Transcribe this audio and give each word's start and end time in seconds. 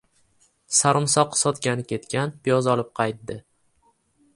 •Sarimsoq 0.77 1.37
sotgani 1.41 1.87
ketgan 1.95 2.35
piyoz 2.45 2.71
olib 2.75 2.91
qaytdi. 3.03 3.43